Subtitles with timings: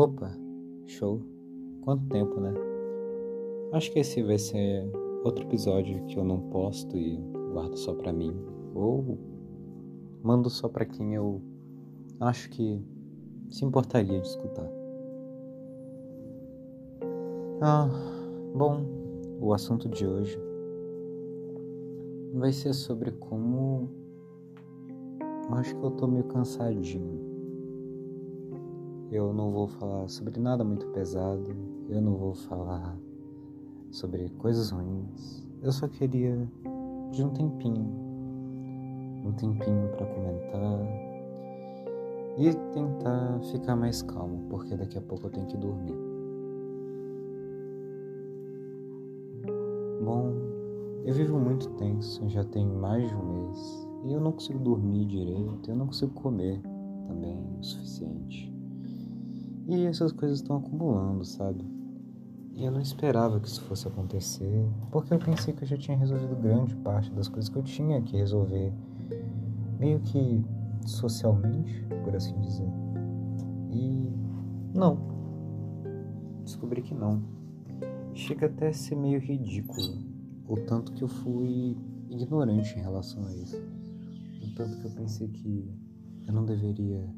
[0.00, 0.30] Opa,
[0.86, 1.20] show.
[1.82, 2.54] Quanto tempo, né?
[3.70, 4.90] Acho que esse vai ser
[5.22, 7.18] outro episódio que eu não posto e
[7.52, 8.34] guardo só pra mim.
[8.74, 9.18] Ou
[10.22, 11.42] mando só pra quem eu
[12.18, 12.82] acho que
[13.50, 14.66] se importaria de escutar.
[17.60, 17.90] Ah,
[18.54, 18.86] bom,
[19.38, 20.40] o assunto de hoje
[22.32, 23.90] vai ser sobre como
[25.50, 27.29] acho que eu tô meio cansadinho.
[29.10, 31.50] Eu não vou falar sobre nada muito pesado,
[31.88, 32.96] eu não vou falar
[33.90, 35.44] sobre coisas ruins.
[35.60, 36.48] Eu só queria
[37.10, 37.90] de um tempinho,
[39.24, 41.10] um tempinho para comentar
[42.38, 45.98] e tentar ficar mais calmo, porque daqui a pouco eu tenho que dormir.
[50.04, 50.32] Bom,
[51.04, 55.04] eu vivo muito tenso, já tem mais de um mês, e eu não consigo dormir
[55.06, 56.62] direito, eu não consigo comer
[57.08, 58.59] também o suficiente.
[59.70, 61.64] E essas coisas estão acumulando, sabe?
[62.56, 65.96] E eu não esperava que isso fosse acontecer, porque eu pensei que eu já tinha
[65.96, 68.72] resolvido grande parte das coisas que eu tinha que resolver,
[69.78, 70.44] meio que
[70.84, 72.66] socialmente, por assim dizer.
[73.70, 74.12] E
[74.74, 74.98] não.
[76.42, 77.22] Descobri que não.
[78.12, 80.02] Chega até a ser meio ridículo
[80.48, 81.76] o tanto que eu fui
[82.08, 83.56] ignorante em relação a isso.
[84.42, 85.72] O tanto que eu pensei que
[86.26, 87.08] eu não deveria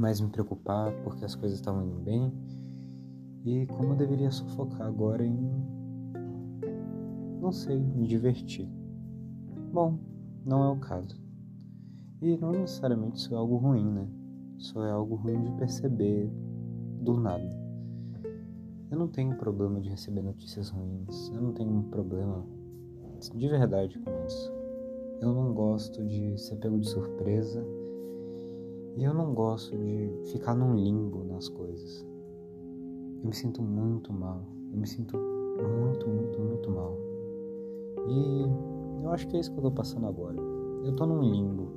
[0.00, 2.32] mais me preocupar porque as coisas estavam indo bem
[3.44, 5.36] e como eu deveria só focar agora em
[7.40, 8.68] não sei, me divertir.
[9.72, 9.98] Bom,
[10.44, 11.18] não é o caso.
[12.20, 14.08] E não necessariamente isso é algo ruim, né?
[14.58, 16.30] Só é algo ruim de perceber
[17.00, 17.58] do nada.
[18.90, 21.30] Eu não tenho problema de receber notícias ruins.
[21.32, 22.44] Eu não tenho um problema
[23.34, 24.52] de verdade com isso.
[25.20, 27.64] Eu não gosto de ser pego de surpresa
[28.98, 32.04] e eu não gosto de ficar num limbo nas coisas.
[33.22, 34.42] Eu me sinto muito mal.
[34.72, 36.98] Eu me sinto muito, muito, muito mal.
[38.08, 40.36] E eu acho que é isso que eu tô passando agora.
[40.84, 41.68] Eu tô num limbo.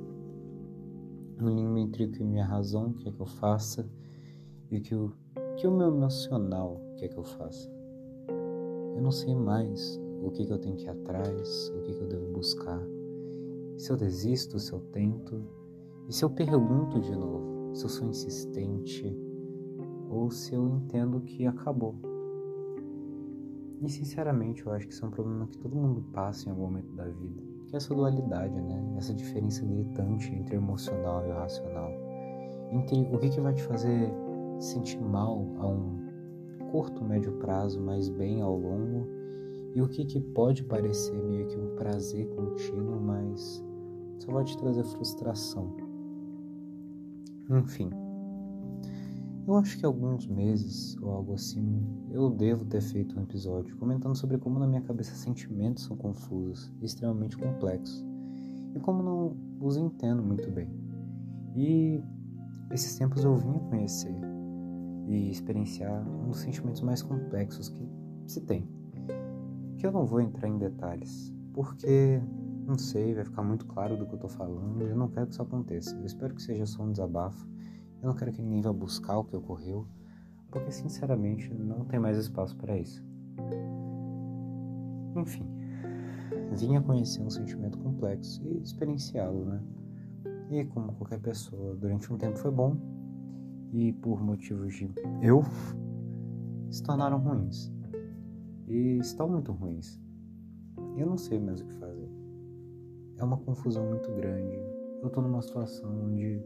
[1.40, 3.88] Um limbo entre o que minha razão quer que eu faça
[4.68, 5.12] e o que o,
[5.56, 7.70] que o meu emocional quer que eu faça.
[8.96, 12.00] Eu não sei mais o que, que eu tenho que ir atrás, o que, que
[12.00, 12.82] eu devo buscar.
[13.76, 15.40] Se eu desisto, se eu tento,
[16.12, 19.18] e se eu pergunto de novo, se eu sou insistente
[20.10, 21.94] ou se eu entendo que acabou.
[23.80, 26.64] E sinceramente, eu acho que isso é um problema que todo mundo passa em algum
[26.64, 28.94] momento da vida, que é essa dualidade, né?
[28.98, 31.90] Essa diferença gritante entre o emocional e o racional.
[32.70, 34.12] Entre o que, que vai te fazer
[34.60, 35.96] sentir mal a um
[36.70, 39.08] curto, médio prazo, mas bem ao longo,
[39.74, 43.64] e o que, que pode parecer meio que um prazer contínuo, mas
[44.18, 45.81] só vai te trazer frustração.
[47.50, 47.90] Enfim,
[49.46, 54.16] eu acho que alguns meses ou algo assim eu devo ter feito um episódio comentando
[54.16, 58.04] sobre como na minha cabeça sentimentos são confusos e extremamente complexos
[58.74, 60.70] e como não os entendo muito bem.
[61.54, 62.02] E
[62.70, 64.14] esses tempos eu vim conhecer
[65.06, 67.86] e experienciar um dos sentimentos mais complexos que
[68.26, 68.66] se tem.
[69.76, 72.22] Que eu não vou entrar em detalhes, porque
[72.66, 75.32] não sei, vai ficar muito claro do que eu tô falando eu não quero que
[75.32, 75.96] isso aconteça.
[75.96, 77.46] Eu espero que seja só um desabafo.
[78.00, 79.86] Eu não quero que ninguém vá buscar o que ocorreu,
[80.50, 83.04] porque sinceramente não tem mais espaço para isso.
[85.16, 85.46] Enfim,
[86.52, 89.62] vinha conhecer um sentimento complexo e experienciá-lo, né?
[90.50, 92.76] E como qualquer pessoa, durante um tempo foi bom
[93.72, 94.90] e por motivos de
[95.22, 95.42] eu
[96.70, 97.72] se tornaram ruins.
[98.68, 100.00] E estão muito ruins.
[100.96, 102.11] Eu não sei mais o que fazer
[103.22, 104.60] é uma confusão muito grande.
[105.00, 106.42] Eu estou numa situação onde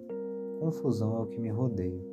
[0.61, 2.05] confusão é o que me rodeia.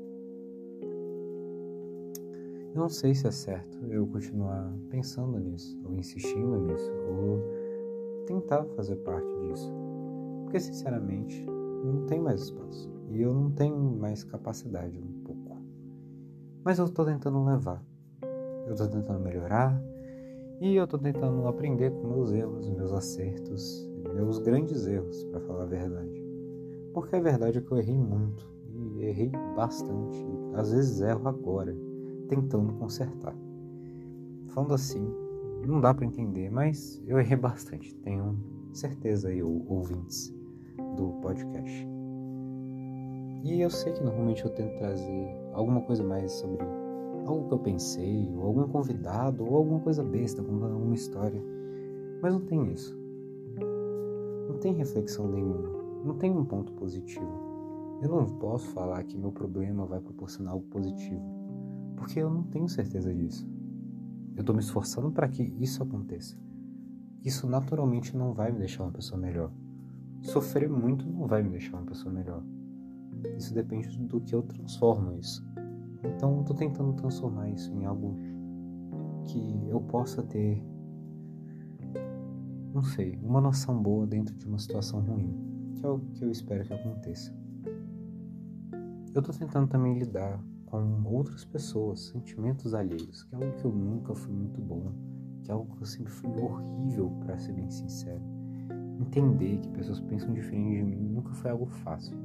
[2.74, 8.66] Eu não sei se é certo eu continuar pensando nisso, ou insistindo nisso, ou tentar
[8.76, 9.72] fazer parte disso.
[10.44, 11.46] Porque, sinceramente,
[11.84, 12.90] não tem mais espaço.
[13.12, 15.58] E eu não tenho mais capacidade um pouco.
[16.64, 17.84] Mas eu estou tentando levar.
[18.66, 19.80] Eu estou tentando melhorar.
[20.62, 25.64] E eu estou tentando aprender com meus erros, meus acertos meus grandes erros, para falar
[25.64, 26.24] a verdade.
[26.94, 31.28] Porque a verdade é que eu errei muito, e errei bastante, e às vezes erro
[31.28, 31.76] agora,
[32.28, 33.36] tentando consertar.
[34.50, 35.06] Falando assim,
[35.66, 38.38] não dá para entender, mas eu errei bastante, tenho
[38.72, 40.34] certeza aí, ouvintes
[40.96, 41.88] do podcast.
[43.44, 46.64] E eu sei que normalmente eu tento trazer alguma coisa mais sobre
[47.26, 51.42] algo que eu pensei, ou algum convidado, ou alguma coisa besta, como uma história.
[52.22, 53.03] Mas não tem isso
[54.64, 55.68] tem reflexão nenhuma,
[56.06, 58.00] não tem um ponto positivo.
[58.02, 61.22] Eu não posso falar que meu problema vai proporcionar algo positivo,
[61.98, 63.46] porque eu não tenho certeza disso.
[64.34, 66.38] Eu estou me esforçando para que isso aconteça.
[67.26, 69.52] Isso naturalmente não vai me deixar uma pessoa melhor.
[70.22, 72.42] Sofrer muito não vai me deixar uma pessoa melhor.
[73.38, 75.46] Isso depende do que eu transformo isso.
[76.06, 78.18] Então, estou tentando transformar isso em algo
[79.26, 80.64] que eu possa ter,
[82.74, 86.32] não sei, uma noção boa dentro de uma situação ruim, que é o que eu
[86.32, 87.34] espero que aconteça.
[89.14, 93.72] Eu estou tentando também lidar com outras pessoas, sentimentos alheios, que é algo que eu
[93.72, 94.92] nunca fui muito bom,
[95.44, 98.22] que é algo que eu sempre fui horrível, para ser bem sincero.
[99.00, 102.18] Entender que pessoas pensam diferente de mim nunca foi algo fácil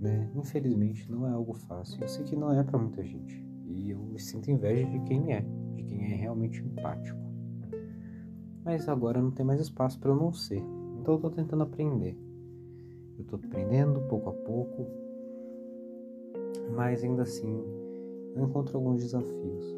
[0.00, 0.30] né?
[0.34, 2.00] Infelizmente não é algo fácil.
[2.00, 3.44] Eu sei que não é para muita gente.
[3.64, 5.40] E eu sinto inveja de quem é,
[5.74, 7.18] de quem é realmente empático.
[8.66, 10.60] Mas agora não tem mais espaço para eu não ser.
[11.00, 12.18] Então eu tô tentando aprender.
[13.16, 14.88] Eu tô aprendendo pouco a pouco.
[16.74, 17.62] Mas ainda assim,
[18.34, 19.76] eu encontro alguns desafios.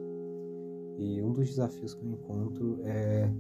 [0.97, 3.31] E um dos desafios que eu encontro é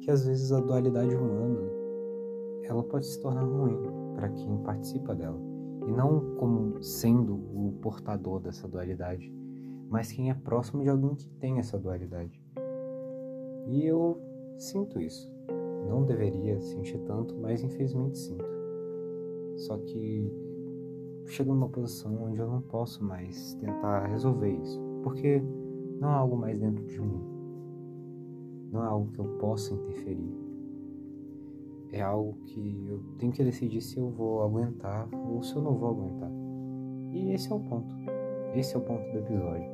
[0.00, 1.60] que às vezes a dualidade humana
[2.62, 3.76] ela pode se tornar ruim
[4.14, 5.40] para quem participa dela
[5.88, 9.32] e não como sendo o portador dessa dualidade,
[9.90, 12.40] mas quem é próximo de alguém que tem essa dualidade.
[13.66, 14.20] E eu
[14.56, 15.32] sinto isso.
[15.88, 18.44] Não deveria sentir tanto, mas infelizmente sinto.
[19.56, 20.32] Só que
[21.26, 25.42] chego numa posição onde eu não posso mais tentar resolver isso, porque
[26.00, 27.22] não é algo mais dentro de mim.
[28.72, 30.42] Não é algo que eu possa interferir
[31.92, 35.74] é algo que eu tenho que decidir se eu vou aguentar ou se eu não
[35.74, 36.30] vou aguentar.
[37.12, 37.94] E esse é o ponto.
[38.54, 39.70] Esse é o ponto do episódio.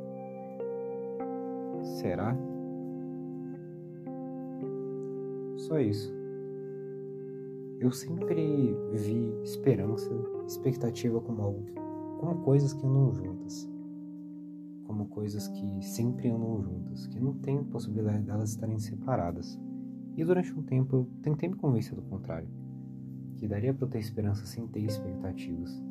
[1.82, 2.36] Será?
[5.58, 6.12] Só isso.
[7.81, 10.10] Eu sempre vi esperança,
[10.46, 11.64] expectativa como algo,
[12.20, 13.69] como coisas que andam juntas.
[14.84, 19.58] Como coisas que sempre andam juntas, que não tem possibilidade delas estarem separadas.
[20.16, 22.49] E durante um tempo eu tentei me convencer do contrário,
[23.37, 25.82] que daria para eu ter esperança sem ter expectativas.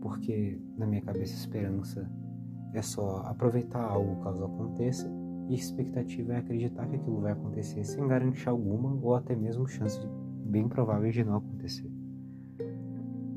[0.00, 2.10] Porque na minha cabeça esperança
[2.72, 5.10] é só aproveitar algo caso aconteça
[5.48, 10.00] e expectativa é acreditar que aquilo vai acontecer sem garantia alguma ou até mesmo chance
[10.44, 11.90] bem provável de não acontecer.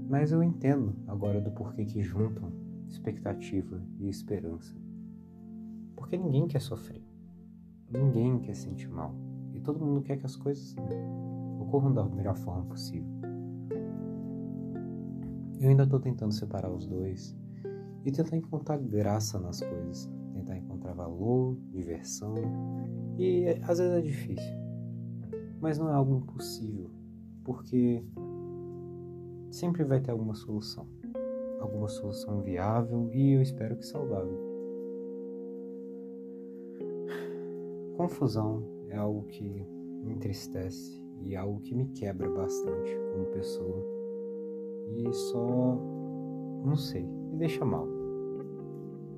[0.10, 2.52] Mas eu entendo agora do porquê que juntam
[2.90, 4.76] expectativa e esperança.
[5.96, 7.02] Porque ninguém quer sofrer.
[7.90, 9.16] Ninguém quer sentir mal
[9.62, 10.76] todo mundo quer que as coisas
[11.60, 13.10] ocorram da melhor forma possível.
[15.60, 17.38] Eu ainda estou tentando separar os dois
[18.04, 20.12] e tentar encontrar graça nas coisas,
[20.92, 22.36] encontrar valor, diversão
[23.18, 24.58] e às vezes é difícil,
[25.60, 26.90] mas não é algo impossível,
[27.44, 28.04] porque
[29.50, 30.88] sempre vai ter alguma solução,
[31.60, 34.52] alguma solução viável e eu espero que saudável.
[37.98, 39.44] Confusão é algo que
[40.04, 43.86] me entristece e é algo que me quebra bastante como pessoa.
[44.98, 45.78] E só.
[46.66, 48.01] não sei, me deixa mal.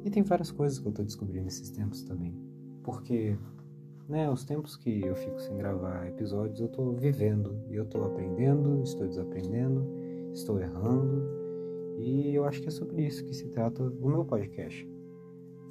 [0.04, 2.34] E tem várias coisas que eu tô descobrindo nesses tempos também.
[2.84, 3.38] Porque,
[4.10, 7.56] né, os tempos que eu fico sem gravar episódios, eu tô vivendo.
[7.70, 9.88] E eu tô aprendendo, estou desaprendendo,
[10.34, 11.24] estou errando.
[11.98, 14.88] E eu acho que é sobre isso que se trata o meu podcast.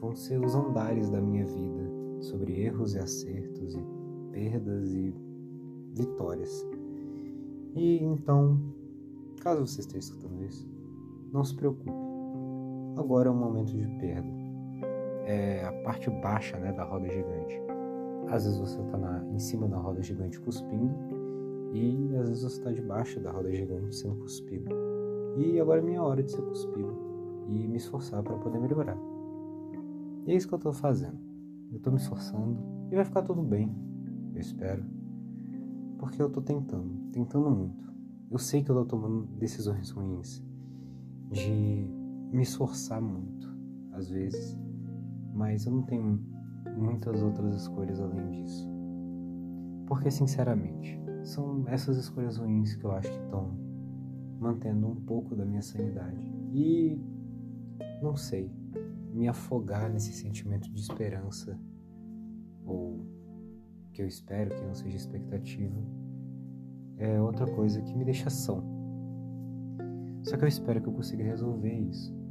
[0.01, 1.91] Vão ser os andares da minha vida
[2.23, 3.85] sobre erros e acertos e
[4.33, 5.15] perdas e
[5.95, 6.67] vitórias.
[7.75, 8.59] E então,
[9.41, 10.69] caso você esteja escutando isso,
[11.33, 12.12] não se preocupe.
[12.97, 14.29] Agora é um momento de perda.
[15.25, 17.61] É a parte baixa né, da roda gigante.
[18.29, 20.95] Às vezes você está em cima da roda gigante cuspindo
[21.73, 24.71] e às vezes você está debaixo da roda gigante sendo cuspido.
[25.37, 26.95] E agora é minha hora de ser cuspido
[27.49, 28.99] e me esforçar para poder melhorar.
[30.27, 31.19] E é isso que eu estou fazendo.
[31.73, 32.59] Eu tô me esforçando
[32.91, 33.75] e vai ficar tudo bem,
[34.35, 34.85] eu espero.
[35.99, 37.91] Porque eu tô tentando, tentando muito.
[38.31, 40.45] Eu sei que eu tô tomando decisões ruins,
[41.31, 41.87] de
[42.33, 43.55] me esforçar muito,
[43.93, 44.59] às vezes,
[45.35, 46.19] mas eu não tenho
[46.77, 48.69] muitas outras escolhas além disso.
[49.87, 53.55] Porque, sinceramente, são essas escolhas ruins que eu acho que estão
[54.41, 56.27] mantendo um pouco da minha sanidade.
[56.53, 56.99] E
[58.03, 58.51] não sei,
[59.13, 61.59] me afogar nesse sentimento de esperança,
[62.65, 63.07] ou
[63.93, 65.81] que eu espero que não seja expectativa,
[66.97, 68.65] é outra coisa que me deixa são.
[70.23, 72.22] Só que eu espero que eu consiga resolver isso,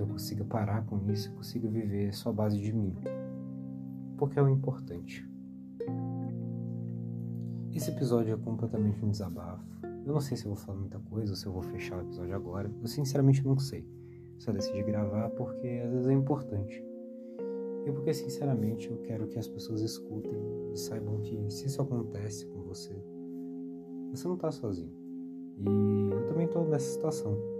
[0.00, 2.96] que eu consiga parar com isso consiga viver só a base de mim,
[4.16, 5.28] porque é o importante.
[7.74, 9.62] Esse episódio é completamente um desabafo,
[10.06, 12.00] Eu não sei se eu vou falar muita coisa ou se eu vou fechar o
[12.00, 12.70] episódio agora.
[12.80, 13.86] Eu sinceramente não sei.
[14.38, 16.82] Só decidi gravar porque às vezes é importante.
[17.86, 20.32] E porque sinceramente eu quero que as pessoas escutem
[20.72, 22.96] e saibam que se isso acontece com você,
[24.10, 24.92] você não tá sozinho.
[25.58, 27.59] E eu também tô nessa situação.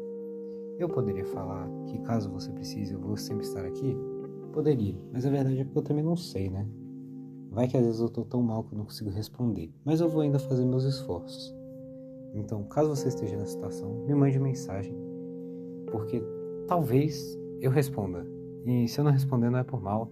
[0.81, 3.95] Eu poderia falar que caso você precise eu vou sempre estar aqui?
[4.51, 6.67] Poderia, mas a verdade é que eu também não sei, né?
[7.51, 10.09] Vai que às vezes eu tô tão mal que eu não consigo responder, mas eu
[10.09, 11.55] vou ainda fazer meus esforços.
[12.33, 14.97] Então, caso você esteja nessa situação, me mande mensagem,
[15.91, 16.25] porque
[16.67, 18.27] talvez eu responda.
[18.65, 20.11] E se eu não responder, não é por mal.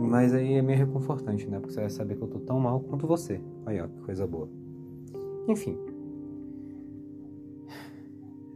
[0.00, 1.60] Mas aí é meio reconfortante, né?
[1.60, 3.40] Porque você vai saber que eu tô tão mal quanto você.
[3.66, 4.48] Olha, ó, que coisa boa.
[5.46, 5.91] Enfim.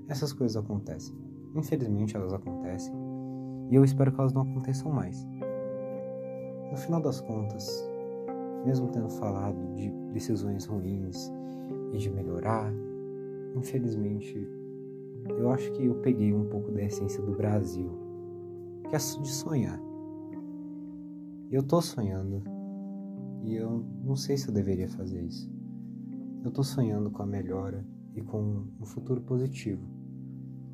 [0.08, 1.14] Essas coisas acontecem.
[1.54, 2.94] Infelizmente elas acontecem.
[3.70, 5.26] E eu espero que elas não aconteçam mais.
[6.70, 7.66] No final das contas,
[8.64, 11.32] mesmo tendo falado de decisões ruins
[11.92, 12.72] e de melhorar,
[13.56, 14.36] infelizmente,
[15.38, 17.90] eu acho que eu peguei um pouco da essência do Brasil,
[18.88, 19.80] que é de sonhar.
[21.50, 22.42] Eu tô sonhando
[23.42, 25.50] e eu não sei se eu deveria fazer isso.
[26.44, 27.84] Eu tô sonhando com a melhora
[28.14, 29.95] e com um futuro positivo.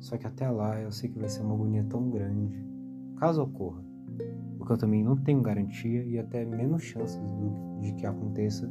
[0.03, 2.63] Só que até lá eu sei que vai ser uma agonia tão grande,
[3.17, 3.83] caso ocorra
[4.63, 8.65] porque eu também não tenho garantia e até menos chances do, de que aconteça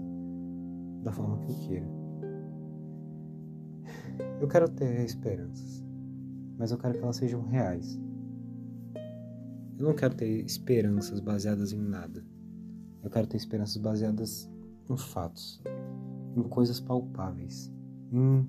[1.03, 1.87] da forma que eu queira.
[4.41, 5.85] Eu quero ter esperanças,
[6.57, 8.01] mas eu quero que elas sejam reais.
[9.79, 12.25] Eu não quero ter esperanças baseadas em nada.
[13.03, 14.51] Eu quero ter esperanças baseadas
[14.89, 15.63] em fatos,
[16.35, 17.71] em coisas palpáveis,
[18.11, 18.47] em,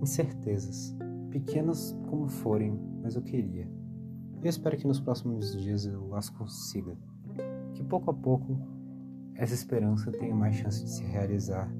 [0.00, 0.94] em certezas,
[1.30, 3.68] pequenas como forem, mas eu queria.
[4.42, 6.96] Eu espero que nos próximos dias eu as consiga.
[7.74, 8.58] Que pouco a pouco
[9.34, 11.72] essa esperança tenha mais chance de se realizar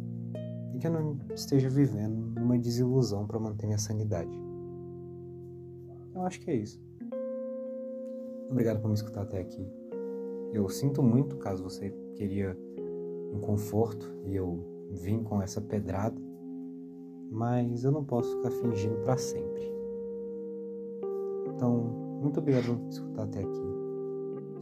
[0.74, 4.30] e que eu não esteja vivendo numa desilusão para manter minha sanidade.
[6.14, 6.80] Eu acho que é isso.
[8.50, 9.66] Obrigado por me escutar até aqui.
[10.52, 12.56] Eu sinto muito caso você queria
[13.32, 16.20] um conforto e eu vim com essa pedrada,
[17.30, 19.62] mas eu não posso ficar fingindo para sempre.
[21.54, 21.76] Então,
[22.22, 23.68] muito obrigado por escutar até aqui.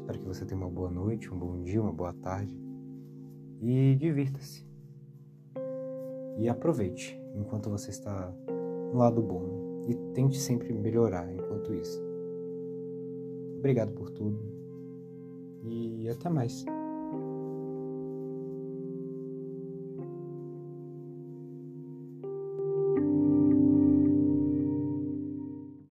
[0.00, 2.56] Espero que você tenha uma boa noite, um bom dia, uma boa tarde.
[3.60, 4.66] E divirta-se.
[6.38, 8.32] E aproveite enquanto você está
[8.92, 9.84] no lado bom.
[9.88, 12.02] E tente sempre melhorar enquanto isso.
[13.58, 14.38] Obrigado por tudo.
[15.64, 16.64] E até mais.